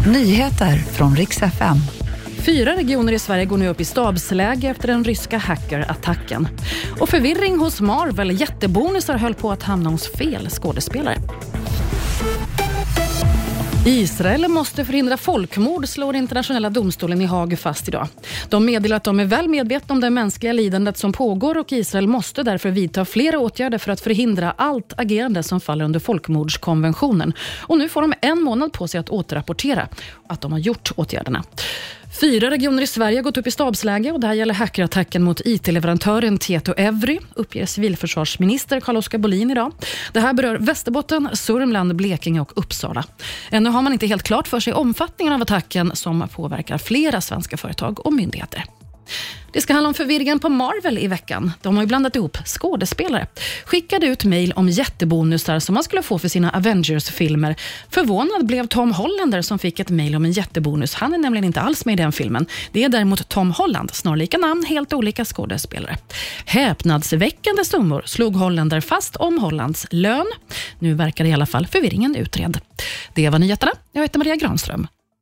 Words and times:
Nyheter 0.00 0.76
från 0.76 1.16
riks 1.16 1.42
FM. 1.42 1.76
Fyra 2.38 2.76
regioner 2.76 3.12
i 3.12 3.18
Sverige 3.18 3.44
går 3.44 3.58
nu 3.58 3.68
upp 3.68 3.80
i 3.80 3.84
stabsläge 3.84 4.68
efter 4.68 4.88
den 4.88 5.04
ryska 5.04 5.38
hackerattacken. 5.38 6.48
Och 7.00 7.08
förvirring 7.08 7.58
hos 7.58 7.80
Marvel. 7.80 8.40
Jättebonusar 8.40 9.18
höll 9.18 9.34
på 9.34 9.52
att 9.52 9.62
hamna 9.62 9.90
hos 9.90 10.12
fel 10.12 10.50
skådespelare. 10.50 11.18
Israel 13.86 14.48
måste 14.48 14.84
förhindra 14.84 15.16
folkmord, 15.16 15.88
slår 15.88 16.16
internationella 16.16 16.70
domstolen 16.70 17.20
i 17.20 17.24
Haag 17.24 17.58
fast 17.58 17.88
idag. 17.88 18.08
De 18.48 18.64
meddelar 18.64 18.96
att 18.96 19.04
de 19.04 19.20
är 19.20 19.24
väl 19.24 19.48
medvetna 19.48 19.92
om 19.92 20.00
det 20.00 20.10
mänskliga 20.10 20.52
lidandet 20.52 20.98
som 20.98 21.12
pågår 21.12 21.58
och 21.58 21.72
Israel 21.72 22.08
måste 22.08 22.42
därför 22.42 22.70
vidta 22.70 23.04
flera 23.04 23.38
åtgärder 23.38 23.78
för 23.78 23.92
att 23.92 24.00
förhindra 24.00 24.50
allt 24.50 24.92
agerande 24.96 25.42
som 25.42 25.60
faller 25.60 25.84
under 25.84 26.00
folkmordskonventionen. 26.00 27.32
Och 27.60 27.78
nu 27.78 27.88
får 27.88 28.00
de 28.00 28.14
en 28.20 28.42
månad 28.42 28.72
på 28.72 28.88
sig 28.88 29.00
att 29.00 29.10
återrapportera 29.10 29.88
att 30.26 30.40
de 30.40 30.52
har 30.52 30.58
gjort 30.58 30.92
åtgärderna. 30.96 31.44
Fyra 32.20 32.50
regioner 32.50 32.82
i 32.82 32.86
Sverige 32.86 33.18
har 33.18 33.22
gått 33.22 33.36
upp 33.36 33.46
i 33.46 33.50
stabsläge 33.50 34.12
och 34.12 34.20
det 34.20 34.26
här 34.26 34.34
gäller 34.34 34.54
hackerattacken 34.54 35.22
mot 35.22 35.40
IT-leverantören 35.44 36.38
Tieto-Evry, 36.38 37.20
uppger 37.34 37.66
civilförsvarsminister 37.66 38.80
Carl-Oskar 38.80 39.18
Bolin 39.18 39.50
idag. 39.50 39.72
Det 40.12 40.20
här 40.20 40.32
berör 40.32 40.56
Västerbotten, 40.58 41.28
Sörmland, 41.32 41.96
Blekinge 41.96 42.40
och 42.40 42.52
Uppsala. 42.56 43.04
Ännu 43.50 43.70
har 43.70 43.82
man 43.82 43.92
inte 43.92 44.06
helt 44.06 44.22
klart 44.22 44.48
för 44.48 44.60
sig 44.60 44.72
omfattningen 44.72 45.34
av 45.34 45.42
attacken 45.42 45.90
som 45.94 46.28
påverkar 46.28 46.78
flera 46.78 47.20
svenska 47.20 47.56
företag 47.56 48.06
och 48.06 48.12
myndigheter. 48.12 48.64
Det 49.54 49.60
ska 49.60 49.72
handla 49.72 49.88
om 49.88 49.94
förvirringen 49.94 50.40
på 50.40 50.48
Marvel 50.48 50.98
i 50.98 51.06
veckan. 51.06 51.52
De 51.62 51.76
har 51.76 51.82
ju 51.82 51.86
blandat 51.86 52.16
ihop 52.16 52.38
skådespelare. 52.44 53.26
Skickade 53.64 54.06
ut 54.06 54.24
mejl 54.24 54.52
om 54.52 54.68
jättebonusar 54.68 55.58
som 55.58 55.74
man 55.74 55.84
skulle 55.84 56.02
få 56.02 56.18
för 56.18 56.28
sina 56.28 56.50
Avengers-filmer. 56.50 57.56
Förvånad 57.90 58.46
blev 58.46 58.66
Tom 58.66 58.92
Hollander 58.92 59.42
som 59.42 59.58
fick 59.58 59.80
ett 59.80 59.90
mejl 59.90 60.16
om 60.16 60.24
en 60.24 60.32
jättebonus. 60.32 60.94
Han 60.94 61.14
är 61.14 61.18
nämligen 61.18 61.44
inte 61.44 61.60
alls 61.60 61.84
med 61.84 61.92
i 61.92 61.96
den 61.96 62.12
filmen. 62.12 62.46
Det 62.72 62.84
är 62.84 62.88
däremot 62.88 63.28
Tom 63.28 63.50
Holland, 63.50 63.94
snarlika 63.94 64.38
namn, 64.38 64.64
helt 64.64 64.92
olika 64.92 65.24
skådespelare. 65.24 65.96
Häpnadsväckande 66.44 67.64
summor 67.64 68.02
slog 68.06 68.36
Hollander 68.36 68.80
fast 68.80 69.16
om 69.16 69.38
Hollands 69.38 69.86
lön. 69.90 70.26
Nu 70.78 70.94
verkar 70.94 71.24
i 71.24 71.32
alla 71.32 71.46
fall 71.46 71.66
förvirringen 71.66 72.16
utredd. 72.16 72.60
Det 73.14 73.30
var 73.30 73.38
nyheterna. 73.38 73.72
Jag 73.92 74.02
heter 74.02 74.18
Maria 74.18 74.36
Granström. 74.36 74.86